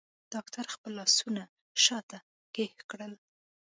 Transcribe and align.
ډاکتر 0.33 0.65
خپل 0.73 0.91
لاسونه 0.99 1.43
شاته 1.83 2.17
کښ 2.55 2.71
کړل. 2.89 3.13